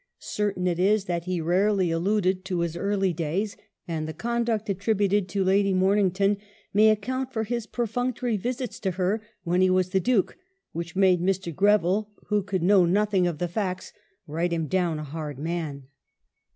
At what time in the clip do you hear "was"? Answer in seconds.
9.69-9.89